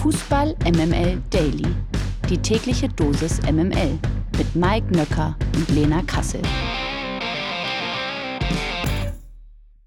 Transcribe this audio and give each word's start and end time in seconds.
Fußball 0.00 0.56
MML 0.64 1.20
Daily. 1.28 1.76
Die 2.30 2.38
tägliche 2.38 2.88
Dosis 2.88 3.38
MML 3.42 3.98
mit 4.38 4.56
Mike 4.56 4.86
Nöcker 4.96 5.36
und 5.54 5.68
Lena 5.68 6.00
Kassel. 6.04 6.40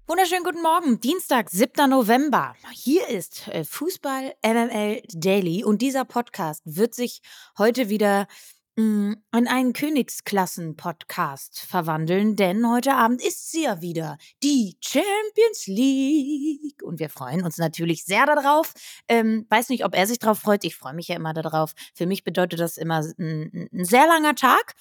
Wunderschönen 0.06 0.44
guten 0.44 0.62
Morgen, 0.62 1.00
Dienstag, 1.00 1.50
7. 1.50 1.90
November. 1.90 2.54
Hier 2.72 3.08
ist 3.08 3.48
äh, 3.48 3.64
Fußball 3.64 4.34
MML 4.46 5.02
Daily 5.12 5.64
und 5.64 5.82
dieser 5.82 6.04
Podcast 6.04 6.62
wird 6.64 6.94
sich 6.94 7.20
heute 7.58 7.88
wieder 7.88 8.28
in 8.76 9.22
einen 9.32 9.72
Königsklassen-Podcast 9.72 11.60
verwandeln, 11.60 12.34
denn 12.34 12.68
heute 12.68 12.94
Abend 12.94 13.24
ist 13.24 13.52
sie 13.52 13.64
ja 13.64 13.80
wieder, 13.80 14.18
die 14.42 14.76
Champions 14.80 15.66
League. 15.66 16.82
Und 16.82 16.98
wir 16.98 17.08
freuen 17.08 17.44
uns 17.44 17.58
natürlich 17.58 18.04
sehr 18.04 18.26
darauf. 18.26 18.72
Ähm, 19.08 19.46
weiß 19.48 19.68
nicht, 19.68 19.84
ob 19.84 19.94
er 19.94 20.06
sich 20.06 20.18
darauf 20.18 20.40
freut. 20.40 20.64
Ich 20.64 20.76
freue 20.76 20.94
mich 20.94 21.08
ja 21.08 21.16
immer 21.16 21.34
darauf. 21.34 21.72
Für 21.94 22.06
mich 22.06 22.24
bedeutet 22.24 22.58
das 22.58 22.76
immer 22.76 23.00
ein, 23.18 23.68
ein 23.72 23.84
sehr 23.84 24.06
langer 24.06 24.34
Tag 24.34 24.74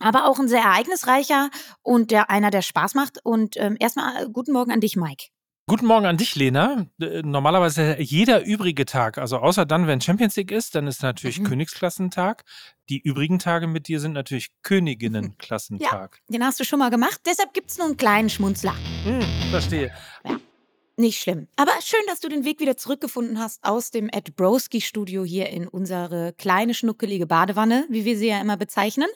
aber 0.00 0.26
auch 0.28 0.40
ein 0.40 0.48
sehr 0.48 0.62
ereignisreicher 0.62 1.50
und 1.82 2.10
der 2.10 2.28
einer, 2.28 2.50
der 2.50 2.62
Spaß 2.62 2.94
macht. 2.94 3.24
Und 3.24 3.56
ähm, 3.56 3.76
erstmal 3.78 4.24
äh, 4.24 4.28
guten 4.28 4.52
Morgen 4.52 4.72
an 4.72 4.80
dich, 4.80 4.96
Mike. 4.96 5.26
Guten 5.66 5.86
Morgen 5.86 6.04
an 6.04 6.18
dich, 6.18 6.34
Lena. 6.34 6.86
Äh, 7.00 7.22
normalerweise 7.22 7.98
jeder 7.98 8.44
übrige 8.44 8.84
Tag, 8.84 9.16
also 9.16 9.38
außer 9.38 9.64
dann, 9.64 9.86
wenn 9.86 9.98
Champions 9.98 10.36
League 10.36 10.50
ist, 10.50 10.74
dann 10.74 10.86
ist 10.86 11.02
natürlich 11.02 11.40
mhm. 11.40 11.44
Königsklassentag. 11.44 12.44
Die 12.90 13.00
übrigen 13.00 13.38
Tage 13.38 13.66
mit 13.66 13.88
dir 13.88 13.98
sind 13.98 14.12
natürlich 14.12 14.50
Königinnenklassentag. 14.62 16.20
Ja, 16.20 16.32
den 16.32 16.44
hast 16.44 16.60
du 16.60 16.64
schon 16.64 16.80
mal 16.80 16.90
gemacht, 16.90 17.18
deshalb 17.24 17.54
gibt 17.54 17.70
es 17.70 17.78
nur 17.78 17.86
einen 17.86 17.96
kleinen 17.96 18.28
Schmunzler. 18.28 18.74
Hm, 19.04 19.22
verstehe. 19.50 19.90
Ja. 20.22 20.38
Nicht 20.98 21.18
schlimm. 21.18 21.48
Aber 21.56 21.72
schön, 21.82 22.02
dass 22.08 22.20
du 22.20 22.28
den 22.28 22.44
Weg 22.44 22.60
wieder 22.60 22.76
zurückgefunden 22.76 23.40
hast 23.40 23.64
aus 23.64 23.90
dem 23.90 24.10
Ed 24.10 24.36
Broski 24.36 24.82
Studio 24.82 25.24
hier 25.24 25.48
in 25.48 25.66
unsere 25.66 26.34
kleine, 26.34 26.74
schnuckelige 26.74 27.26
Badewanne, 27.26 27.86
wie 27.88 28.04
wir 28.04 28.18
sie 28.18 28.28
ja 28.28 28.40
immer 28.40 28.58
bezeichnen. 28.58 29.08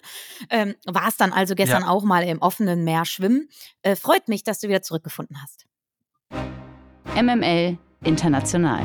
Ähm, 0.49 0.75
War 0.87 1.09
es 1.09 1.19
dann 1.19 1.33
also 1.33 1.55
gestern 1.55 1.83
ja. 1.83 1.89
auch 1.89 2.05
mal 2.05 2.25
im 2.25 2.41
offenen 2.41 2.85
Meer 2.85 3.05
schwimmen. 3.05 3.51
Äh, 3.83 3.97
freut 3.97 4.29
mich, 4.29 4.43
dass 4.45 4.61
du 4.61 4.69
wieder 4.69 4.83
zurückgefunden 4.83 5.41
hast. 5.43 5.69
MML 7.21 7.77
International. 8.05 8.81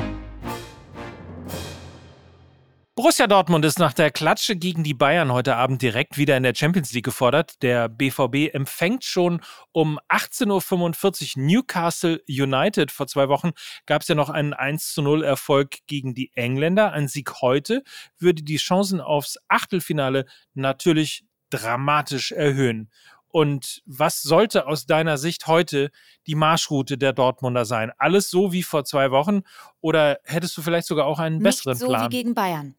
Borussia 2.96 3.28
Dortmund 3.28 3.64
ist 3.64 3.78
nach 3.78 3.94
der 3.94 4.10
Klatsche 4.10 4.56
gegen 4.56 4.84
die 4.84 4.96
Bayern 4.96 5.32
heute 5.32 5.56
Abend 5.56 5.84
direkt 5.84 6.18
wieder 6.18 6.36
in 6.36 6.42
der 6.42 6.56
Champions 6.56 6.92
League 6.94 7.06
gefordert. 7.06 7.62
Der 7.62 7.90
BVB 7.90 8.52
empfängt 8.52 9.04
schon 9.04 9.42
um 9.72 10.00
18.45 10.10 11.38
Uhr 11.38 11.44
Newcastle 11.44 12.24
United. 12.28 12.90
Vor 12.90 13.06
zwei 13.06 13.30
Wochen 13.30 13.52
gab 13.86 14.02
es 14.02 14.08
ja 14.08 14.16
noch 14.16 14.32
einen 14.32 14.54
1 14.54 14.98
0 14.98 15.24
Erfolg 15.24 15.86
gegen 15.86 16.16
die 16.16 16.32
Engländer. 16.34 16.92
Ein 16.92 17.08
Sieg 17.08 17.40
heute 17.42 17.84
würde 18.18 18.42
die 18.42 18.58
Chancen 18.58 19.00
aufs 19.00 19.38
Achtelfinale 19.48 20.26
natürlich 20.56 21.24
dramatisch 21.52 22.32
erhöhen. 22.32 22.90
Und 23.34 23.82
was 23.88 24.22
sollte 24.22 24.68
aus 24.68 24.86
deiner 24.86 25.18
Sicht 25.18 25.48
heute 25.48 25.90
die 26.28 26.36
Marschroute 26.36 27.00
der 27.00 27.14
Dortmunder 27.14 27.66
sein? 27.66 27.92
Alles 27.98 28.30
so 28.30 28.54
wie 28.54 28.62
vor 28.62 28.86
zwei 28.86 29.10
Wochen? 29.10 29.42
Oder 29.82 30.20
hättest 30.24 30.56
du 30.56 30.62
vielleicht 30.62 30.86
sogar 30.86 31.08
auch 31.08 31.18
einen 31.18 31.42
besseren 31.42 31.72
Nicht 31.74 31.80
so 31.80 31.88
Plan? 31.88 32.12
wie 32.12 32.16
gegen 32.16 32.36
Bayern. 32.36 32.76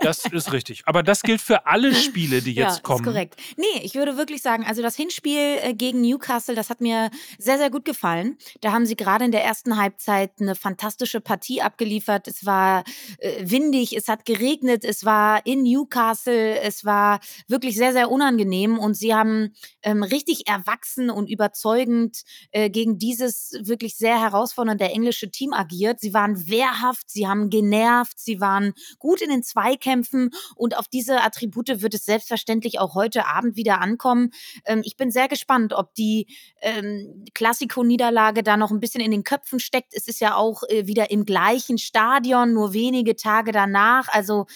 Das 0.00 0.24
ist 0.24 0.52
richtig. 0.52 0.82
Aber 0.86 1.02
das 1.02 1.22
gilt 1.22 1.40
für 1.40 1.66
alle 1.66 1.94
Spiele, 1.94 2.42
die 2.42 2.54
jetzt 2.54 2.76
ja, 2.76 2.82
kommen. 2.82 3.00
Ist 3.00 3.06
korrekt. 3.06 3.36
Nee, 3.56 3.82
ich 3.82 3.94
würde 3.94 4.16
wirklich 4.16 4.42
sagen, 4.42 4.64
also 4.66 4.82
das 4.82 4.96
Hinspiel 4.96 5.58
äh, 5.62 5.74
gegen 5.74 6.00
Newcastle, 6.00 6.54
das 6.54 6.70
hat 6.70 6.80
mir 6.80 7.10
sehr, 7.38 7.58
sehr 7.58 7.70
gut 7.70 7.84
gefallen. 7.84 8.36
Da 8.60 8.72
haben 8.72 8.84
sie 8.84 8.96
gerade 8.96 9.24
in 9.24 9.30
der 9.30 9.44
ersten 9.44 9.76
Halbzeit 9.76 10.32
eine 10.40 10.54
fantastische 10.54 11.20
Partie 11.20 11.62
abgeliefert. 11.62 12.26
Es 12.26 12.44
war 12.44 12.84
äh, 13.18 13.48
windig, 13.48 13.96
es 13.96 14.08
hat 14.08 14.24
geregnet, 14.24 14.84
es 14.84 15.04
war 15.04 15.46
in 15.46 15.62
Newcastle, 15.62 16.58
es 16.60 16.84
war 16.84 17.20
wirklich 17.46 17.76
sehr, 17.76 17.92
sehr 17.92 18.10
unangenehm 18.10 18.78
und 18.78 18.94
sie 18.94 19.14
haben 19.14 19.54
ähm, 19.82 20.02
richtig 20.02 20.48
erwachsen 20.48 21.10
und 21.10 21.30
überzeugend 21.30 22.22
äh, 22.50 22.70
gegen 22.70 22.98
dieses 22.98 23.52
wirklich 23.60 23.96
sehr 23.96 24.20
herausfordernde 24.20 24.86
englische 24.86 25.30
Team 25.30 25.52
agiert. 25.52 26.00
Sie 26.00 26.12
waren 26.12 26.48
wehrhaft, 26.48 27.08
sie 27.08 27.28
haben 27.28 27.50
genervt, 27.50 28.18
sie 28.18 28.40
waren 28.40 28.72
gut 29.02 29.20
in 29.20 29.30
den 29.30 29.42
Zweikämpfen 29.42 30.30
und 30.54 30.78
auf 30.78 30.86
diese 30.86 31.22
Attribute 31.22 31.82
wird 31.82 31.92
es 31.92 32.04
selbstverständlich 32.04 32.78
auch 32.78 32.94
heute 32.94 33.26
Abend 33.26 33.56
wieder 33.56 33.80
ankommen. 33.80 34.30
Ähm, 34.64 34.82
ich 34.84 34.96
bin 34.96 35.10
sehr 35.10 35.26
gespannt, 35.26 35.72
ob 35.72 35.92
die 35.94 36.28
ähm, 36.60 37.24
Klassiko-Niederlage 37.34 38.44
da 38.44 38.56
noch 38.56 38.70
ein 38.70 38.78
bisschen 38.78 39.00
in 39.00 39.10
den 39.10 39.24
Köpfen 39.24 39.58
steckt. 39.58 39.92
Es 39.92 40.06
ist 40.06 40.20
ja 40.20 40.36
auch 40.36 40.62
äh, 40.68 40.86
wieder 40.86 41.10
im 41.10 41.24
gleichen 41.24 41.78
Stadion, 41.78 42.52
nur 42.52 42.72
wenige 42.72 43.16
Tage 43.16 43.50
danach. 43.50 44.06
Also 44.08 44.46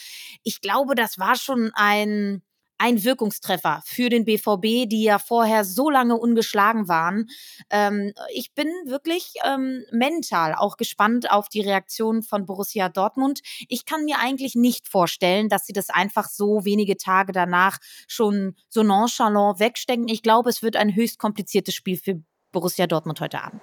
ich 0.44 0.60
glaube, 0.60 0.94
das 0.94 1.18
war 1.18 1.34
schon 1.34 1.72
ein 1.74 2.42
ein 2.78 3.04
Wirkungstreffer 3.04 3.82
für 3.84 4.09
den 4.09 4.25
BVB, 4.25 4.88
die 4.88 5.03
ja 5.04 5.19
vorher 5.19 5.64
so 5.64 5.91
lange 5.91 6.16
ungeschlagen 6.16 6.88
waren. 6.88 7.28
Ähm, 7.70 8.12
ich 8.32 8.54
bin 8.54 8.69
wirklich 8.84 9.34
ähm, 9.44 9.84
mental 9.91 10.54
auch 10.54 10.76
gespannt 10.76 11.31
auf 11.31 11.48
die 11.48 11.62
Reaktion 11.62 12.22
von 12.22 12.47
Borussia 12.47 12.88
Dortmund. 12.88 13.41
Ich 13.69 13.86
kann 13.86 14.04
mir 14.04 14.19
eigentlich 14.19 14.54
nicht 14.54 14.88
vorstellen, 14.88 15.48
dass 15.48 15.66
sie 15.66 15.72
das 15.72 15.91
einfach 15.91 16.28
so 16.28 16.65
wenige 16.65 16.97
Tage 16.97 17.32
danach 17.32 17.78
schon 18.06 18.54
so 18.69 18.82
nonchalant 18.82 19.60
wegstecken. 19.60 20.09
Ich 20.09 20.22
glaube, 20.22 20.50
es 20.50 20.62
wird 20.62 20.76
ein 20.76 20.94
höchst 20.94 21.19
kompliziertes 21.19 21.75
Spiel 21.75 21.98
für 21.98 22.22
Borussia 22.53 22.86
Dortmund 22.86 23.20
heute 23.20 23.42
Abend. 23.42 23.62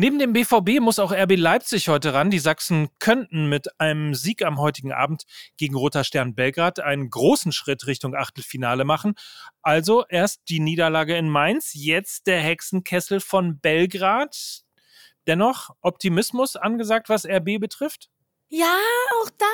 Neben 0.00 0.20
dem 0.20 0.32
BVB 0.32 0.78
muss 0.78 1.00
auch 1.00 1.10
RB 1.10 1.36
Leipzig 1.36 1.88
heute 1.88 2.14
ran. 2.14 2.30
Die 2.30 2.38
Sachsen 2.38 2.88
könnten 3.00 3.48
mit 3.48 3.80
einem 3.80 4.14
Sieg 4.14 4.44
am 4.44 4.60
heutigen 4.60 4.92
Abend 4.92 5.24
gegen 5.56 5.74
Roter 5.74 6.04
Stern 6.04 6.36
Belgrad 6.36 6.78
einen 6.78 7.10
großen 7.10 7.50
Schritt 7.50 7.88
Richtung 7.88 8.14
Achtelfinale 8.14 8.84
machen. 8.84 9.16
Also 9.60 10.04
erst 10.08 10.42
die 10.50 10.60
Niederlage 10.60 11.16
in 11.16 11.28
Mainz, 11.28 11.72
jetzt 11.74 12.28
der 12.28 12.38
Hexenkessel 12.38 13.18
von 13.18 13.58
Belgrad. 13.58 14.62
Dennoch 15.26 15.70
Optimismus 15.80 16.54
angesagt, 16.54 17.08
was 17.08 17.26
RB 17.26 17.58
betrifft? 17.58 18.08
Ja, 18.50 18.78
auch 19.20 19.30
da. 19.30 19.46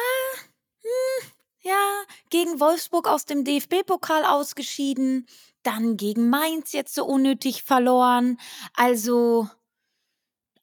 Hm, 0.82 1.30
ja, 1.60 2.02
gegen 2.28 2.60
Wolfsburg 2.60 3.08
aus 3.08 3.24
dem 3.24 3.44
DFB-Pokal 3.44 4.26
ausgeschieden, 4.26 5.26
dann 5.62 5.96
gegen 5.96 6.28
Mainz 6.28 6.72
jetzt 6.72 6.94
so 6.94 7.06
unnötig 7.06 7.62
verloren. 7.62 8.36
Also 8.74 9.48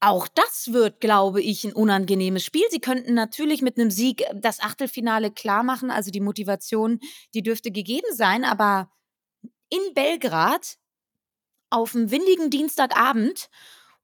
auch 0.01 0.27
das 0.27 0.73
wird, 0.73 0.99
glaube 0.99 1.41
ich, 1.41 1.63
ein 1.63 1.73
unangenehmes 1.73 2.43
Spiel. 2.43 2.65
Sie 2.71 2.79
könnten 2.79 3.13
natürlich 3.13 3.61
mit 3.61 3.77
einem 3.77 3.91
Sieg 3.91 4.21
äh, 4.21 4.33
das 4.35 4.59
Achtelfinale 4.59 5.31
klar 5.31 5.63
machen. 5.63 5.91
Also 5.91 6.11
die 6.11 6.19
Motivation, 6.19 6.99
die 7.33 7.43
dürfte 7.43 7.71
gegeben 7.71 8.07
sein. 8.13 8.43
Aber 8.43 8.91
in 9.69 9.93
Belgrad 9.93 10.77
auf 11.69 11.95
einem 11.95 12.11
windigen 12.11 12.49
Dienstagabend, 12.49 13.49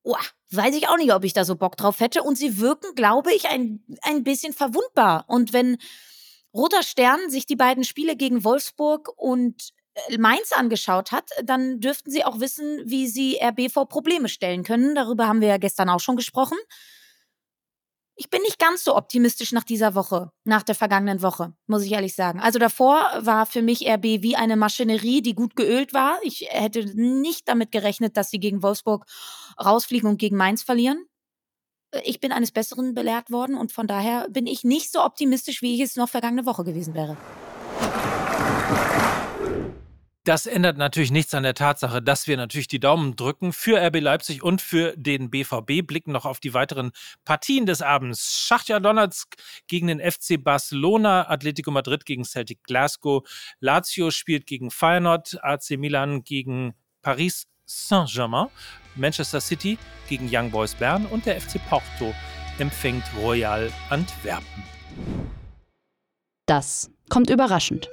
oh, 0.03 0.15
weiß 0.51 0.75
ich 0.75 0.87
auch 0.87 0.97
nicht, 0.97 1.13
ob 1.13 1.23
ich 1.25 1.33
da 1.33 1.43
so 1.43 1.55
Bock 1.55 1.75
drauf 1.75 1.99
hätte. 1.99 2.21
Und 2.23 2.37
sie 2.37 2.59
wirken, 2.59 2.93
glaube 2.95 3.33
ich, 3.33 3.47
ein, 3.47 3.83
ein 4.03 4.23
bisschen 4.23 4.53
verwundbar. 4.53 5.25
Und 5.27 5.51
wenn 5.51 5.77
Roter 6.53 6.83
Stern 6.83 7.29
sich 7.29 7.47
die 7.47 7.55
beiden 7.55 7.83
Spiele 7.83 8.15
gegen 8.15 8.43
Wolfsburg 8.43 9.09
und 9.17 9.73
Mainz 10.17 10.51
angeschaut 10.51 11.11
hat, 11.11 11.29
dann 11.43 11.79
dürften 11.79 12.11
sie 12.11 12.23
auch 12.23 12.39
wissen, 12.39 12.81
wie 12.85 13.07
sie 13.07 13.39
RB 13.41 13.71
vor 13.71 13.87
Probleme 13.87 14.29
stellen 14.29 14.63
können. 14.63 14.95
Darüber 14.95 15.27
haben 15.27 15.41
wir 15.41 15.47
ja 15.47 15.57
gestern 15.57 15.89
auch 15.89 15.99
schon 15.99 16.15
gesprochen. 16.15 16.57
Ich 18.19 18.31
bin 18.31 18.41
nicht 18.41 18.57
ganz 18.57 18.83
so 18.83 18.95
optimistisch 18.95 19.51
nach 19.51 19.63
dieser 19.63 19.93
Woche, 19.93 20.31
nach 20.43 20.63
der 20.63 20.73
vergangenen 20.73 21.21
Woche, 21.21 21.53
muss 21.67 21.83
ich 21.83 21.91
ehrlich 21.91 22.15
sagen. 22.15 22.39
Also 22.39 22.57
davor 22.57 23.07
war 23.19 23.45
für 23.45 23.61
mich 23.61 23.87
RB 23.87 24.23
wie 24.23 24.35
eine 24.35 24.55
Maschinerie, 24.55 25.21
die 25.21 25.35
gut 25.35 25.55
geölt 25.55 25.93
war. 25.93 26.17
Ich 26.23 26.47
hätte 26.49 26.83
nicht 26.99 27.47
damit 27.47 27.71
gerechnet, 27.71 28.17
dass 28.17 28.31
sie 28.31 28.39
gegen 28.39 28.63
Wolfsburg 28.63 29.05
rausfliegen 29.63 30.09
und 30.09 30.17
gegen 30.17 30.35
Mainz 30.35 30.63
verlieren. 30.63 31.05
Äh, 31.91 32.01
ich 32.05 32.19
bin 32.19 32.31
eines 32.31 32.51
Besseren 32.51 32.95
belehrt 32.95 33.31
worden 33.31 33.55
und 33.55 33.71
von 33.71 33.85
daher 33.85 34.27
bin 34.29 34.47
ich 34.47 34.63
nicht 34.63 34.91
so 34.91 35.03
optimistisch, 35.03 35.61
wie 35.61 35.75
ich 35.75 35.81
es 35.81 35.95
noch 35.95 36.09
vergangene 36.09 36.47
Woche 36.47 36.63
gewesen 36.63 36.95
wäre. 36.95 37.17
Das 40.27 40.45
ändert 40.45 40.77
natürlich 40.77 41.11
nichts 41.11 41.33
an 41.33 41.43
der 41.43 41.53
Tatsache, 41.53 42.01
dass 42.01 42.27
wir 42.27 42.35
natürlich 42.35 42.67
die 42.67 42.81
Daumen 42.81 43.15
drücken 43.15 43.53
für 43.53 43.79
RB 43.81 44.01
Leipzig 44.01 44.43
und 44.43 44.61
für 44.61 44.93
den 44.97 45.29
BVB. 45.29 45.87
Blicken 45.87 46.11
noch 46.11 46.25
auf 46.25 46.41
die 46.41 46.53
weiteren 46.53 46.91
Partien 47.23 47.65
des 47.65 47.81
Abends. 47.81 48.43
Schachtja 48.45 48.81
Donetsk 48.81 49.37
gegen 49.67 49.87
den 49.87 50.01
FC 50.01 50.43
Barcelona, 50.43 51.29
Atletico 51.29 51.71
Madrid 51.71 52.05
gegen 52.05 52.25
Celtic 52.25 52.61
Glasgow, 52.63 53.25
Lazio 53.61 54.11
spielt 54.11 54.47
gegen 54.47 54.69
Feyenoord, 54.69 55.41
AC 55.43 55.77
Milan 55.77 56.25
gegen 56.25 56.73
Paris 57.01 57.47
Saint-Germain, 57.65 58.47
Manchester 58.95 59.39
City 59.39 59.77
gegen 60.09 60.27
Young 60.29 60.51
Boys 60.51 60.75
Bern 60.75 61.05
und 61.05 61.25
der 61.25 61.39
FC 61.39 61.57
Porto 61.69 62.13
empfängt 62.59 63.05
Royal 63.17 63.71
Antwerpen. 63.89 64.63
Das 66.47 66.91
kommt 67.07 67.29
überraschend. 67.29 67.87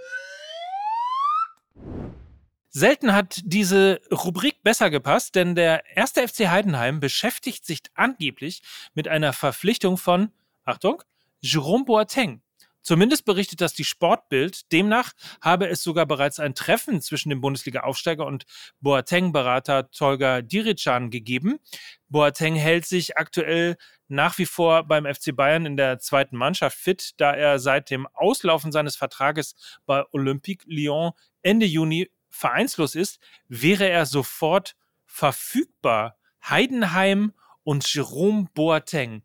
Selten 2.76 3.12
hat 3.12 3.40
diese 3.44 4.00
Rubrik 4.10 4.64
besser 4.64 4.90
gepasst, 4.90 5.36
denn 5.36 5.54
der 5.54 5.96
erste 5.96 6.26
FC 6.26 6.48
Heidenheim 6.48 6.98
beschäftigt 6.98 7.64
sich 7.64 7.82
angeblich 7.94 8.62
mit 8.94 9.06
einer 9.06 9.32
Verpflichtung 9.32 9.96
von, 9.96 10.32
Achtung, 10.64 11.00
Jerome 11.40 11.84
Boateng. 11.84 12.42
Zumindest 12.82 13.26
berichtet 13.26 13.60
das 13.60 13.74
die 13.74 13.84
Sportbild. 13.84 14.72
Demnach 14.72 15.12
habe 15.40 15.68
es 15.68 15.84
sogar 15.84 16.04
bereits 16.04 16.40
ein 16.40 16.56
Treffen 16.56 17.00
zwischen 17.00 17.28
dem 17.28 17.40
Bundesliga-Aufsteiger 17.40 18.26
und 18.26 18.44
Boateng-Berater 18.80 19.92
Tolga 19.92 20.42
Dirican 20.42 21.10
gegeben. 21.10 21.60
Boateng 22.08 22.56
hält 22.56 22.86
sich 22.86 23.16
aktuell 23.16 23.76
nach 24.08 24.36
wie 24.38 24.46
vor 24.46 24.82
beim 24.82 25.06
FC 25.06 25.34
Bayern 25.34 25.64
in 25.64 25.76
der 25.76 26.00
zweiten 26.00 26.36
Mannschaft 26.36 26.76
fit, 26.76 27.12
da 27.18 27.32
er 27.34 27.60
seit 27.60 27.88
dem 27.90 28.08
Auslaufen 28.12 28.72
seines 28.72 28.96
Vertrages 28.96 29.54
bei 29.86 30.02
Olympique 30.10 30.64
Lyon 30.66 31.12
Ende 31.40 31.66
Juni 31.66 32.10
vereinslos 32.34 32.94
ist, 32.94 33.20
wäre 33.48 33.88
er 33.88 34.06
sofort 34.06 34.76
verfügbar. 35.06 36.16
Heidenheim 36.48 37.32
und 37.62 37.92
Jerome 37.92 38.48
Boateng. 38.54 39.22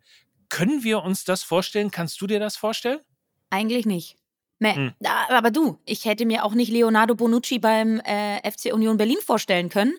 Können 0.48 0.84
wir 0.84 1.04
uns 1.04 1.26
das 1.26 1.44
vorstellen? 1.44 1.92
Kannst 1.92 2.22
du 2.22 2.28
dir 2.28 2.40
das 2.40 2.56
vorstellen? 2.56 3.00
Eigentlich 3.50 3.86
nicht. 3.86 4.16
Nee. 4.60 4.76
Hm. 4.76 4.94
Aber 5.30 5.52
du, 5.52 5.80
ich 5.86 6.06
hätte 6.06 6.26
mir 6.26 6.44
auch 6.44 6.54
nicht 6.54 6.72
Leonardo 6.72 7.16
Bonucci 7.16 7.60
beim 7.60 8.00
äh, 8.02 8.40
FC 8.50 8.74
Union 8.74 8.98
Berlin 8.98 9.18
vorstellen 9.26 9.70
können. 9.70 9.96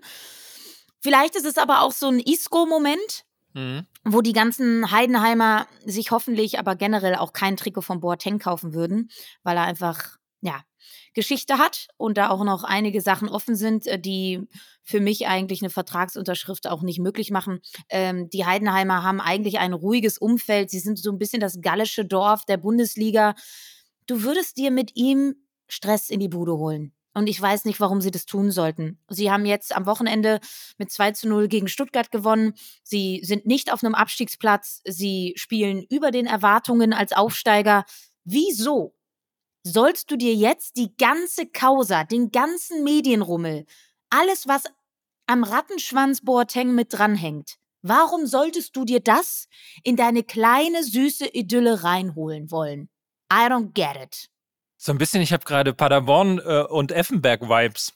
Vielleicht 1.01 1.35
ist 1.35 1.47
es 1.47 1.59
aber 1.59 1.83
auch 1.83 1.93
so 1.93 2.09
ein 2.09 2.21
Isco-Moment, 2.21 3.25
mhm. 3.55 3.87
wo 4.05 4.21
die 4.21 4.35
ganzen 4.35 4.91
Heidenheimer 4.91 5.67
sich 5.85 6.11
hoffentlich, 6.11 6.59
aber 6.59 6.77
generell 6.77 7.17
auch 7.17 7.33
kein 7.33 7.57
Trikot 7.57 7.83
von 7.83 8.01
Boateng 8.01 8.39
kaufen 8.39 8.75
würden, 8.75 9.11
weil 9.43 9.57
er 9.57 9.65
einfach, 9.65 10.19
ja, 10.43 10.63
Geschichte 11.15 11.59
hat 11.59 11.89
und 11.97 12.19
da 12.19 12.31
auch 12.31 12.45
noch 12.45 12.65
einige 12.65 13.01
Sachen 13.01 13.29
offen 13.29 13.57
sind, 13.57 13.87
äh, 13.87 13.99
die 13.99 14.47
für 14.83 15.01
mich 15.01 15.27
eigentlich 15.27 15.63
eine 15.63 15.71
Vertragsunterschrift 15.71 16.67
auch 16.67 16.83
nicht 16.83 16.99
möglich 16.99 17.31
machen. 17.31 17.61
Ähm, 17.89 18.29
die 18.31 18.47
Heidenheimer 18.47 19.03
haben 19.03 19.21
eigentlich 19.21 19.59
ein 19.59 19.73
ruhiges 19.73 20.19
Umfeld. 20.19 20.71
Sie 20.71 20.81
sind 20.81 20.99
so 20.99 21.11
ein 21.11 21.19
bisschen 21.19 21.41
das 21.41 21.61
gallische 21.61 22.05
Dorf 22.05 22.45
der 22.45 22.57
Bundesliga. 22.57 23.35
Du 24.07 24.23
würdest 24.23 24.57
dir 24.57 24.71
mit 24.71 24.97
ihm 24.97 25.37
Stress 25.69 26.11
in 26.11 26.21
die 26.21 26.29
Bude 26.29 26.57
holen. 26.57 26.93
Und 27.13 27.29
ich 27.29 27.41
weiß 27.41 27.65
nicht, 27.65 27.81
warum 27.81 28.01
sie 28.01 28.13
das 28.13 28.25
tun 28.25 28.53
sollten. 28.53 28.99
Sie 29.09 29.31
haben 29.31 29.45
jetzt 29.45 29.75
am 29.75 29.87
Wochenende 29.87 30.39
mit 30.79 30.93
2 30.93 31.13
zu 31.13 31.29
0 31.29 31.49
gegen 31.49 31.67
Stuttgart 31.67 32.11
gewonnen. 32.13 32.55
Sie 32.85 33.21
sind 33.25 33.47
nicht 33.47 33.73
auf 33.73 33.83
einem 33.83 33.95
Abstiegsplatz. 33.95 34.81
Sie 34.85 35.33
spielen 35.37 35.85
über 35.91 36.13
den 36.13 36.27
Erwartungen 36.27 36.93
als 36.93 37.13
Aufsteiger. 37.13 37.85
Wieso 38.25 38.95
sollst 39.63 40.11
du 40.11 40.17
dir 40.17 40.35
jetzt 40.35 40.77
die 40.77 40.97
ganze 40.97 41.47
Causa, 41.47 42.05
den 42.05 42.31
ganzen 42.31 42.85
Medienrummel, 42.85 43.67
alles, 44.11 44.49
was 44.49 44.65
am 45.27 45.45
Rattenschwanz 45.45 46.23
Boateng 46.23 46.75
mit 46.75 46.93
dranhängt, 46.93 47.57
warum 47.83 48.27
solltest 48.27 48.75
du 48.77 48.85
dir 48.85 49.01
das 49.01 49.49
in 49.85 49.97
deine 49.97 50.23
kleine, 50.23 50.83
süße 50.83 51.27
Idylle 51.27 51.85
reinholen 51.85 52.51
wollen? 52.51 52.89
I 53.33 53.47
don't 53.47 53.73
get 53.73 53.97
it. 54.03 54.29
So 54.77 54.93
ein 54.93 54.99
bisschen, 54.99 55.23
ich 55.23 55.33
habe 55.33 55.45
gerade 55.45 55.75
Paderborn 55.75 56.39
äh, 56.39 56.65
und 56.69 56.91
Effenberg-Vibes. 56.91 57.93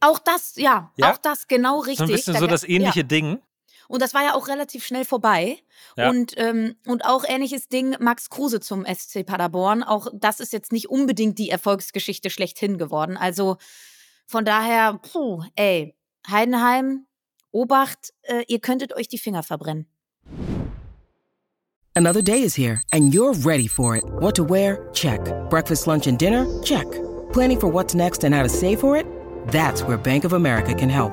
Auch 0.00 0.18
das, 0.18 0.54
ja, 0.56 0.92
ja, 0.96 1.12
auch 1.12 1.18
das 1.18 1.46
genau 1.46 1.80
richtig. 1.80 1.98
So 1.98 2.04
ein 2.04 2.10
bisschen 2.10 2.36
so 2.36 2.46
das 2.46 2.64
ähnliche 2.64 3.00
ja. 3.00 3.06
Ding. 3.06 3.42
Und 3.92 4.00
das 4.00 4.14
war 4.14 4.22
ja 4.22 4.34
auch 4.34 4.48
relativ 4.48 4.86
schnell 4.86 5.04
vorbei. 5.04 5.58
Ja. 5.98 6.08
Und, 6.08 6.32
ähm, 6.38 6.76
und 6.86 7.04
auch 7.04 7.24
ähnliches 7.28 7.68
Ding 7.68 7.94
Max 8.00 8.30
Kruse 8.30 8.58
zum 8.58 8.86
SC 8.86 9.22
Paderborn. 9.22 9.82
Auch 9.82 10.06
das 10.14 10.40
ist 10.40 10.54
jetzt 10.54 10.72
nicht 10.72 10.88
unbedingt 10.88 11.38
die 11.38 11.50
Erfolgsgeschichte 11.50 12.30
schlechthin 12.30 12.78
geworden. 12.78 13.18
Also 13.18 13.58
von 14.26 14.46
daher, 14.46 14.94
puh, 14.94 15.42
ey, 15.56 15.94
Heidenheim, 16.26 17.04
Obacht, 17.50 18.14
äh, 18.22 18.44
ihr 18.48 18.60
könntet 18.60 18.96
euch 18.96 19.08
die 19.08 19.18
Finger 19.18 19.42
verbrennen. 19.42 19.86
Another 21.94 22.22
day 22.22 22.40
is 22.40 22.56
here 22.56 22.80
and 22.92 23.12
you're 23.12 23.34
ready 23.44 23.68
for 23.68 23.94
it. 23.94 24.04
What 24.20 24.34
to 24.36 24.48
wear? 24.48 24.88
Check. 24.94 25.20
Breakfast, 25.50 25.86
lunch 25.86 26.06
and 26.06 26.18
dinner? 26.18 26.46
Check. 26.62 26.86
Planning 27.34 27.60
for 27.60 27.70
what's 27.70 27.94
next 27.94 28.24
and 28.24 28.34
how 28.34 28.42
to 28.42 28.48
save 28.48 28.80
for 28.80 28.96
it? 28.96 29.04
That's 29.48 29.82
where 29.82 29.98
Bank 29.98 30.24
of 30.24 30.32
America 30.32 30.72
can 30.74 30.88
help. 30.88 31.12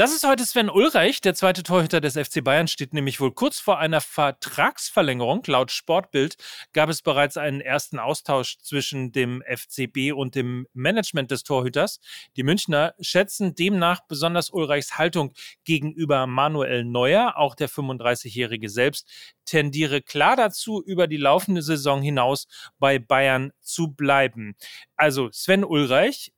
Das 0.00 0.14
ist 0.14 0.26
heute 0.26 0.46
Sven 0.46 0.70
Ulreich, 0.70 1.20
der 1.20 1.34
zweite 1.34 1.62
Torhüter 1.62 2.00
des 2.00 2.14
FC 2.14 2.42
Bayern, 2.42 2.68
steht 2.68 2.94
nämlich 2.94 3.20
wohl 3.20 3.32
kurz 3.32 3.60
vor 3.60 3.78
einer 3.78 4.00
Vertragsverlängerung. 4.00 5.42
Laut 5.44 5.70
Sportbild 5.70 6.36
gab 6.72 6.88
es 6.88 7.02
bereits 7.02 7.36
einen 7.36 7.60
ersten 7.60 7.98
Austausch 7.98 8.56
zwischen 8.62 9.12
dem 9.12 9.42
FCB 9.46 10.14
und 10.14 10.36
dem 10.36 10.66
Management 10.72 11.30
des 11.30 11.42
Torhüters. 11.42 12.00
Die 12.38 12.44
Münchner 12.44 12.94
schätzen 12.98 13.54
demnach 13.54 14.00
besonders 14.08 14.48
Ulreichs 14.48 14.96
Haltung 14.96 15.34
gegenüber 15.64 16.26
Manuel 16.26 16.84
Neuer. 16.84 17.36
Auch 17.36 17.54
der 17.54 17.68
35-Jährige 17.68 18.70
selbst 18.70 19.06
tendiere 19.44 20.00
klar 20.00 20.34
dazu, 20.34 20.82
über 20.82 21.08
die 21.08 21.18
laufende 21.18 21.60
Saison 21.60 22.00
hinaus 22.00 22.48
bei 22.78 22.98
Bayern 22.98 23.52
zu 23.60 23.88
bleiben. 23.88 24.56
Also 24.96 25.28
Sven 25.30 25.62
Ulreich 25.62 26.32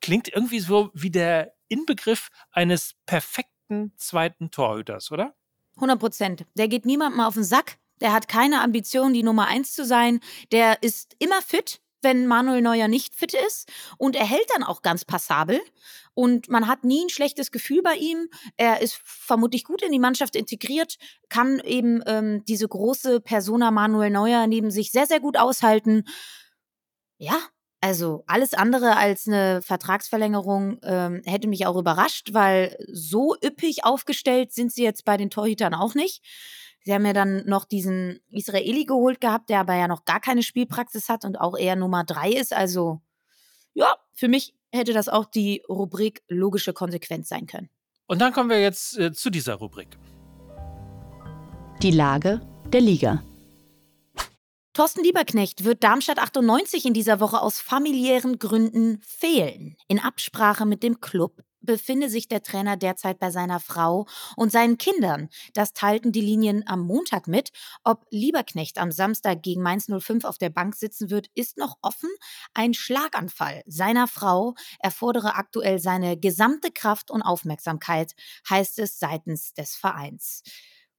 klingt 0.00 0.28
irgendwie 0.28 0.60
so 0.60 0.90
wie 0.94 1.10
der 1.10 1.52
Inbegriff 1.68 2.28
eines 2.50 2.94
perfekten 3.06 3.92
zweiten 3.96 4.50
Torhüters, 4.50 5.10
oder? 5.10 5.34
100 5.76 5.98
Prozent. 5.98 6.46
Der 6.54 6.68
geht 6.68 6.86
niemandem 6.86 7.20
auf 7.20 7.34
den 7.34 7.44
Sack. 7.44 7.78
Der 8.00 8.12
hat 8.12 8.28
keine 8.28 8.62
Ambition, 8.62 9.12
die 9.12 9.22
Nummer 9.22 9.46
eins 9.46 9.74
zu 9.74 9.84
sein. 9.84 10.20
Der 10.52 10.82
ist 10.82 11.14
immer 11.18 11.40
fit, 11.42 11.80
wenn 12.02 12.26
Manuel 12.26 12.62
Neuer 12.62 12.88
nicht 12.88 13.14
fit 13.14 13.34
ist. 13.34 13.70
Und 13.96 14.16
er 14.16 14.26
hält 14.26 14.48
dann 14.54 14.62
auch 14.62 14.82
ganz 14.82 15.04
passabel. 15.04 15.60
Und 16.14 16.48
man 16.48 16.66
hat 16.66 16.84
nie 16.84 17.04
ein 17.04 17.10
schlechtes 17.10 17.50
Gefühl 17.50 17.82
bei 17.82 17.94
ihm. 17.94 18.28
Er 18.56 18.80
ist 18.80 19.00
vermutlich 19.04 19.64
gut 19.64 19.82
in 19.82 19.92
die 19.92 19.98
Mannschaft 19.98 20.36
integriert, 20.36 20.96
kann 21.28 21.60
eben 21.60 22.02
ähm, 22.06 22.44
diese 22.44 22.66
große 22.66 23.20
Persona 23.20 23.70
Manuel 23.70 24.10
Neuer 24.10 24.46
neben 24.46 24.70
sich 24.70 24.90
sehr, 24.90 25.06
sehr 25.06 25.20
gut 25.20 25.36
aushalten. 25.36 26.04
Ja, 27.18 27.38
also 27.80 28.24
alles 28.26 28.54
andere 28.54 28.96
als 28.96 29.28
eine 29.28 29.62
Vertragsverlängerung 29.62 30.78
ähm, 30.82 31.22
hätte 31.24 31.48
mich 31.48 31.66
auch 31.66 31.76
überrascht, 31.76 32.30
weil 32.32 32.76
so 32.90 33.36
üppig 33.44 33.84
aufgestellt 33.84 34.52
sind 34.52 34.72
sie 34.72 34.82
jetzt 34.82 35.04
bei 35.04 35.16
den 35.16 35.30
Torhütern 35.30 35.74
auch 35.74 35.94
nicht. 35.94 36.22
Sie 36.84 36.92
haben 36.92 37.06
ja 37.06 37.12
dann 37.12 37.44
noch 37.46 37.64
diesen 37.64 38.20
Israeli 38.30 38.84
geholt 38.84 39.20
gehabt, 39.20 39.50
der 39.50 39.60
aber 39.60 39.74
ja 39.74 39.88
noch 39.88 40.04
gar 40.04 40.20
keine 40.20 40.42
Spielpraxis 40.42 41.08
hat 41.08 41.24
und 41.24 41.36
auch 41.40 41.56
eher 41.56 41.76
Nummer 41.76 42.02
drei 42.04 42.30
ist. 42.30 42.52
Also 42.52 43.00
ja, 43.74 43.94
für 44.12 44.28
mich 44.28 44.54
hätte 44.72 44.92
das 44.92 45.08
auch 45.08 45.26
die 45.26 45.62
Rubrik 45.68 46.22
logische 46.28 46.72
Konsequenz 46.72 47.28
sein 47.28 47.46
können. 47.46 47.68
Und 48.06 48.20
dann 48.20 48.32
kommen 48.32 48.50
wir 48.50 48.60
jetzt 48.60 48.98
äh, 48.98 49.12
zu 49.12 49.30
dieser 49.30 49.54
Rubrik. 49.54 49.98
Die 51.82 51.90
Lage 51.90 52.40
der 52.72 52.80
Liga. 52.80 53.22
Thorsten 54.78 55.02
Lieberknecht 55.02 55.64
wird 55.64 55.82
Darmstadt 55.82 56.20
98 56.20 56.84
in 56.86 56.94
dieser 56.94 57.18
Woche 57.18 57.42
aus 57.42 57.58
familiären 57.58 58.38
Gründen 58.38 59.02
fehlen. 59.04 59.76
In 59.88 59.98
Absprache 59.98 60.66
mit 60.66 60.84
dem 60.84 61.00
Club 61.00 61.42
befinde 61.60 62.08
sich 62.08 62.28
der 62.28 62.44
Trainer 62.44 62.76
derzeit 62.76 63.18
bei 63.18 63.32
seiner 63.32 63.58
Frau 63.58 64.06
und 64.36 64.52
seinen 64.52 64.78
Kindern. 64.78 65.30
Das 65.52 65.72
teilten 65.72 66.12
die 66.12 66.20
Linien 66.20 66.62
am 66.68 66.78
Montag 66.78 67.26
mit. 67.26 67.50
Ob 67.82 68.06
Lieberknecht 68.10 68.78
am 68.78 68.92
Samstag 68.92 69.42
gegen 69.42 69.62
Mainz 69.62 69.88
05 69.90 70.22
auf 70.24 70.38
der 70.38 70.50
Bank 70.50 70.76
sitzen 70.76 71.10
wird, 71.10 71.26
ist 71.34 71.56
noch 71.58 71.76
offen. 71.82 72.10
Ein 72.54 72.72
Schlaganfall 72.72 73.64
seiner 73.66 74.06
Frau 74.06 74.54
erfordere 74.78 75.34
aktuell 75.34 75.80
seine 75.80 76.16
gesamte 76.16 76.70
Kraft 76.70 77.10
und 77.10 77.22
Aufmerksamkeit, 77.22 78.12
heißt 78.48 78.78
es 78.78 79.00
seitens 79.00 79.54
des 79.54 79.74
Vereins. 79.74 80.44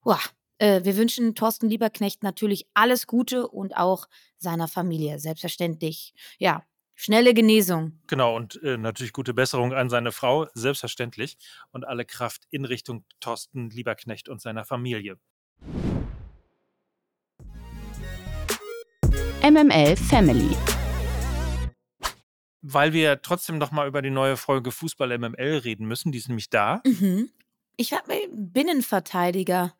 Uah, 0.04 0.20
äh, 0.60 0.84
wir 0.84 0.98
wünschen 0.98 1.36
Thorsten 1.36 1.70
Lieberknecht 1.70 2.22
natürlich 2.22 2.68
alles 2.74 3.08
Gute 3.08 3.48
und 3.48 3.76
auch 3.76 4.08
seiner 4.38 4.68
Familie, 4.68 5.18
selbstverständlich. 5.20 6.14
Ja, 6.38 6.64
schnelle 6.96 7.34
Genesung. 7.34 8.00
Genau, 8.08 8.36
und 8.36 8.62
äh, 8.62 8.78
natürlich 8.78 9.14
gute 9.14 9.34
Besserung 9.34 9.74
an 9.74 9.90
seine 9.90 10.12
Frau, 10.12 10.48
selbstverständlich. 10.54 11.38
Und 11.72 11.86
alle 11.86 12.06
Kraft 12.06 12.44
in 12.52 12.66
Richtung 12.66 13.06
Thorsten 13.22 13.70
Lieberknecht 13.70 14.28
und 14.28 14.42
seiner 14.42 14.66
Familie. 14.66 15.18
MML 19.42 19.96
Family. 19.96 20.56
Weil 22.62 22.92
wir 22.92 23.22
trotzdem 23.22 23.58
noch 23.58 23.72
mal 23.72 23.88
über 23.88 24.02
die 24.02 24.10
neue 24.10 24.36
Folge 24.36 24.72
Fußball 24.72 25.18
MML 25.18 25.60
reden 25.64 25.88
müssen, 25.88 26.12
die 26.12 26.18
ist 26.18 26.28
nämlich 26.28 26.50
da. 26.50 26.82
Mhm. 26.86 27.30
Ich 27.78 27.94
habe 27.94 28.14
Binnenverteidiger 28.34 29.74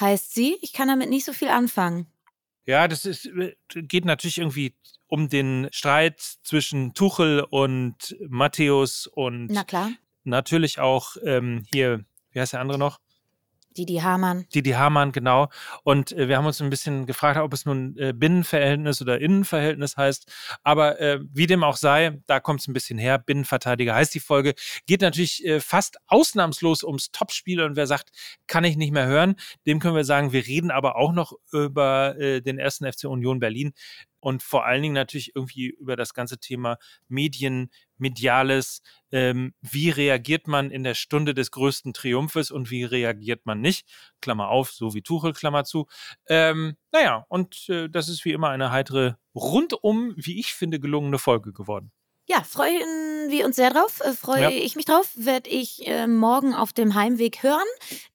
heißt 0.00 0.34
sie. 0.34 0.56
Ich 0.60 0.72
kann 0.72 0.88
damit 0.88 1.10
nicht 1.10 1.24
so 1.24 1.32
viel 1.32 1.48
anfangen. 1.48 2.06
Ja, 2.64 2.86
das 2.86 3.04
ist, 3.04 3.26
äh, 3.26 3.54
geht 3.74 4.04
natürlich 4.04 4.38
irgendwie 4.38 4.74
um 5.08 5.28
den 5.28 5.68
Streit 5.72 6.20
zwischen 6.20 6.94
Tuchel 6.94 7.40
und 7.50 8.16
Matthäus 8.28 9.06
und 9.06 9.48
Na 9.50 9.64
natürlich 10.24 10.78
auch 10.78 11.16
ähm, 11.24 11.64
hier, 11.72 12.04
wie 12.30 12.40
heißt 12.40 12.52
der 12.52 12.60
andere 12.60 12.78
noch? 12.78 12.98
Didi 13.76 13.96
Hamann. 13.96 14.46
Didi 14.54 14.70
Hamann, 14.70 15.12
genau. 15.12 15.48
Und 15.84 16.12
äh, 16.12 16.28
wir 16.28 16.36
haben 16.36 16.46
uns 16.46 16.60
ein 16.60 16.70
bisschen 16.70 17.06
gefragt, 17.06 17.38
ob 17.38 17.52
es 17.52 17.64
nun 17.64 17.96
äh, 17.98 18.12
Binnenverhältnis 18.12 19.00
oder 19.02 19.20
Innenverhältnis 19.20 19.96
heißt. 19.96 20.30
Aber 20.62 21.00
äh, 21.00 21.20
wie 21.32 21.46
dem 21.46 21.64
auch 21.64 21.76
sei, 21.76 22.20
da 22.26 22.40
kommt 22.40 22.60
es 22.60 22.68
ein 22.68 22.72
bisschen 22.72 22.98
her. 22.98 23.18
Binnenverteidiger 23.18 23.94
heißt 23.94 24.14
die 24.14 24.20
Folge. 24.20 24.54
Geht 24.86 25.00
natürlich 25.00 25.44
äh, 25.44 25.60
fast 25.60 25.98
ausnahmslos 26.06 26.84
ums 26.84 27.10
Topspiel. 27.10 27.60
Und 27.60 27.76
wer 27.76 27.86
sagt, 27.86 28.10
kann 28.46 28.64
ich 28.64 28.76
nicht 28.76 28.92
mehr 28.92 29.06
hören, 29.06 29.36
dem 29.66 29.78
können 29.78 29.96
wir 29.96 30.04
sagen, 30.04 30.32
wir 30.32 30.46
reden 30.46 30.70
aber 30.70 30.96
auch 30.96 31.12
noch 31.12 31.32
über 31.52 32.16
äh, 32.18 32.40
den 32.40 32.58
ersten 32.58 32.90
FC 32.90 33.04
Union 33.04 33.38
Berlin 33.38 33.72
und 34.22 34.42
vor 34.42 34.64
allen 34.64 34.82
Dingen 34.82 34.94
natürlich 34.94 35.34
irgendwie 35.34 35.66
über 35.66 35.96
das 35.96 36.14
ganze 36.14 36.38
Thema 36.38 36.78
Medien, 37.08 37.70
Mediales, 37.98 38.82
ähm, 39.10 39.52
wie 39.60 39.90
reagiert 39.90 40.46
man 40.46 40.70
in 40.70 40.84
der 40.84 40.94
Stunde 40.94 41.34
des 41.34 41.50
größten 41.50 41.92
Triumphes 41.92 42.50
und 42.50 42.70
wie 42.70 42.84
reagiert 42.84 43.44
man 43.46 43.60
nicht, 43.60 43.86
Klammer 44.20 44.48
auf, 44.48 44.70
so 44.72 44.94
wie 44.94 45.02
Tuchel, 45.02 45.32
Klammer 45.32 45.64
zu. 45.64 45.86
Ähm, 46.28 46.76
naja, 46.92 47.26
und 47.28 47.68
äh, 47.68 47.88
das 47.88 48.08
ist 48.08 48.24
wie 48.24 48.32
immer 48.32 48.50
eine 48.50 48.70
heitere, 48.70 49.16
rundum, 49.34 50.14
wie 50.16 50.38
ich 50.38 50.54
finde, 50.54 50.78
gelungene 50.78 51.18
Folge 51.18 51.52
geworden. 51.52 51.90
Ja, 52.28 52.44
freuen 52.44 53.30
wir 53.30 53.44
uns 53.44 53.56
sehr 53.56 53.70
drauf. 53.70 54.00
Äh, 54.00 54.12
freue 54.12 54.42
Ja. 54.42 54.50
ich 54.50 54.76
mich 54.76 54.84
drauf. 54.84 55.10
Werde 55.16 55.50
ich 55.50 55.86
äh, 55.86 56.06
morgen 56.06 56.54
auf 56.54 56.72
dem 56.72 56.94
Heimweg 56.94 57.42
hören. 57.42 57.66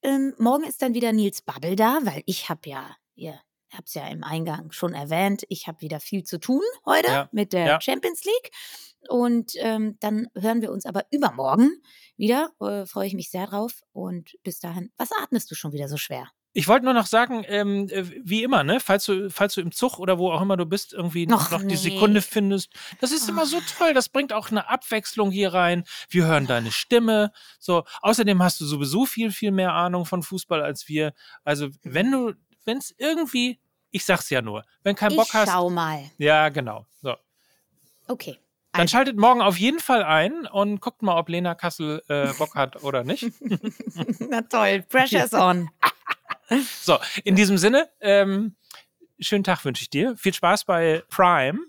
Ähm, 0.01 0.33
morgen 0.37 0.63
ist 0.63 0.81
dann 0.81 0.93
wieder 0.93 1.11
Nils 1.11 1.41
Babbel 1.41 1.75
da, 1.75 1.99
weil 2.03 2.23
ich 2.25 2.47
habe 2.49 2.61
ja, 2.69 2.95
ihr 3.15 3.37
habt 3.75 3.87
es 3.87 3.93
ja 3.93 4.07
im 4.07 4.23
Eingang 4.23 4.71
schon 4.71 4.93
erwähnt, 4.93 5.43
ich 5.49 5.67
habe 5.67 5.81
wieder 5.81 5.99
viel 5.99 6.23
zu 6.23 6.39
tun 6.39 6.61
heute 6.85 7.11
Ja, 7.11 7.29
mit 7.31 7.53
der 7.53 7.65
ja. 7.65 7.81
Champions 7.81 8.23
League. 8.23 8.51
Und 9.09 9.53
ähm, 9.57 9.97
dann 9.99 10.27
hören 10.35 10.61
wir 10.61 10.71
uns 10.71 10.85
aber 10.85 11.05
übermorgen 11.11 11.81
wieder. 12.17 12.51
Äh, 12.59 12.85
freue 12.85 13.07
ich 13.07 13.13
mich 13.13 13.29
sehr 13.29 13.47
drauf. 13.47 13.81
Und 13.93 14.31
bis 14.43 14.59
dahin, 14.59 14.91
was 14.97 15.11
atmest 15.11 15.49
du 15.51 15.55
schon 15.55 15.71
wieder 15.71 15.87
so 15.87 15.97
schwer? 15.97 16.27
Ich 16.53 16.67
wollte 16.67 16.85
nur 16.85 16.95
noch 16.95 17.05
sagen, 17.05 17.45
ähm, 17.47 17.87
äh, 17.89 18.03
wie 18.23 18.41
immer, 18.41 18.63
ne, 18.63 18.79
falls 18.79 19.05
du, 19.05 19.29
falls 19.29 19.53
du 19.53 19.61
im 19.61 19.71
Zug 19.71 19.99
oder 19.99 20.17
wo 20.17 20.31
auch 20.31 20.41
immer 20.41 20.57
du 20.57 20.65
bist, 20.65 20.91
irgendwie 20.91 21.27
noch, 21.27 21.51
Noch 21.51 21.59
noch 21.59 21.59
die 21.59 21.67
nee. 21.67 21.75
Sekunde 21.75 22.21
findest, 22.23 22.73
das 22.99 23.11
ist 23.11 23.29
immer 23.29 23.45
so 23.45 23.61
toll. 23.77 23.93
Das 23.93 24.09
bringt 24.09 24.33
auch 24.33 24.49
eine 24.49 24.67
Abwechslung 24.67 25.29
hier 25.29 25.53
rein. 25.53 25.83
Wir 26.09 26.25
hören 26.25 26.47
deine 26.47 26.71
Stimme. 26.71 27.31
So, 27.59 27.83
außerdem 28.01 28.41
hast 28.41 28.59
du 28.59 28.65
sowieso 28.65 29.05
viel, 29.05 29.29
viel 29.31 29.51
mehr 29.51 29.73
Ahnung 29.73 30.05
von 30.05 30.23
Fußball 30.23 30.63
als 30.63 30.87
wir. 30.87 31.13
Also, 31.43 31.69
wenn 31.83 32.11
du, 32.11 32.33
wenn 32.67 32.77
es 32.77 32.93
irgendwie, 32.97 33.59
ich 33.91 34.05
sag's 34.05 34.29
ja 34.29 34.41
nur, 34.41 34.63
wenn 34.83 34.95
kein 34.95 35.15
Bock 35.15 35.27
ich 35.29 35.33
hast. 35.33 35.49
schau 35.49 35.69
mal. 35.69 36.03
Ja, 36.17 36.49
genau. 36.49 36.85
So. 37.01 37.15
Okay. 38.07 38.37
Dann 38.73 38.81
Also- 38.81 38.91
schaltet 38.91 39.17
morgen 39.17 39.41
auf 39.41 39.57
jeden 39.57 39.79
Fall 39.79 40.03
ein 40.03 40.45
und 40.45 40.81
guckt 40.81 41.01
mal, 41.01 41.17
ob 41.17 41.29
Lena 41.29 41.55
Kassel 41.55 42.03
äh, 42.09 42.31
Bock 42.33 42.53
hat 42.55 42.83
oder 42.83 43.03
nicht. 43.03 43.25
Na 44.29 44.41
toll, 44.43 44.83
pressure's 44.83 45.33
on. 45.33 45.69
So, 46.81 46.97
in 47.25 47.35
diesem 47.35 47.57
Sinne, 47.57 47.89
ähm, 47.99 48.55
schönen 49.19 49.43
Tag 49.43 49.65
wünsche 49.65 49.81
ich 49.81 49.89
dir. 49.89 50.15
Viel 50.15 50.33
Spaß 50.33 50.63
bei 50.63 51.03
Prime 51.09 51.59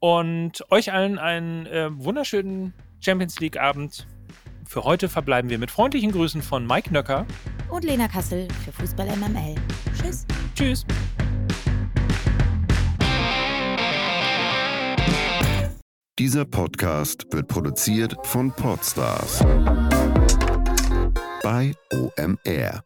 und 0.00 0.64
euch 0.72 0.92
allen 0.92 1.18
einen 1.20 1.66
äh, 1.66 1.88
wunderschönen 1.92 2.74
Champions 3.00 3.38
League 3.38 3.56
Abend. 3.58 4.06
Für 4.66 4.82
heute 4.82 5.08
verbleiben 5.08 5.50
wir 5.50 5.58
mit 5.58 5.70
freundlichen 5.70 6.10
Grüßen 6.10 6.42
von 6.42 6.66
Mike 6.66 6.92
Nöcker. 6.92 7.26
Und 7.76 7.84
Lena 7.84 8.08
Kassel 8.08 8.48
für 8.64 8.72
Fußball 8.72 9.06
MML. 9.06 9.54
Tschüss. 10.00 10.24
Tschüss. 10.54 10.86
Dieser 16.18 16.46
Podcast 16.46 17.26
wird 17.32 17.48
produziert 17.48 18.16
von 18.22 18.50
Podstars 18.50 19.40
bei 21.42 21.74
OMR. 21.92 22.82